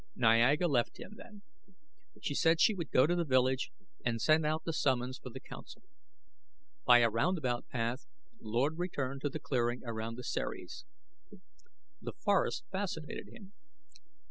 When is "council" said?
5.39-5.83